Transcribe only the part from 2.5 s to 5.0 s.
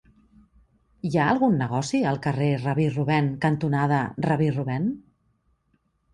Rabí Rubèn cantonada Rabí Rubèn?